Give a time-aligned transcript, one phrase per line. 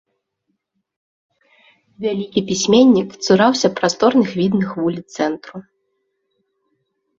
[2.05, 5.57] Вялікі пісьменнік цураўся прасторных відных вуліц цэнтру.